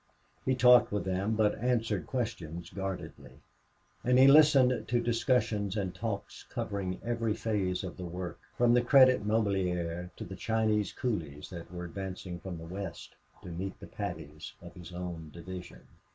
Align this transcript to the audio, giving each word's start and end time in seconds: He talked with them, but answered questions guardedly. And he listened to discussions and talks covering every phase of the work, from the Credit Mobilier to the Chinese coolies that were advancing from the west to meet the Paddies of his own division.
He 0.47 0.55
talked 0.55 0.91
with 0.91 1.05
them, 1.05 1.35
but 1.35 1.59
answered 1.59 2.07
questions 2.07 2.71
guardedly. 2.71 3.33
And 4.03 4.17
he 4.17 4.25
listened 4.25 4.87
to 4.87 4.99
discussions 4.99 5.77
and 5.77 5.93
talks 5.93 6.41
covering 6.49 6.99
every 7.05 7.35
phase 7.35 7.83
of 7.83 7.97
the 7.97 8.05
work, 8.05 8.39
from 8.57 8.73
the 8.73 8.81
Credit 8.81 9.23
Mobilier 9.23 10.09
to 10.15 10.23
the 10.23 10.35
Chinese 10.35 10.91
coolies 10.91 11.51
that 11.51 11.71
were 11.71 11.85
advancing 11.85 12.39
from 12.39 12.57
the 12.57 12.65
west 12.65 13.13
to 13.43 13.49
meet 13.49 13.79
the 13.79 13.85
Paddies 13.85 14.53
of 14.59 14.73
his 14.73 14.91
own 14.91 15.29
division. 15.31 15.85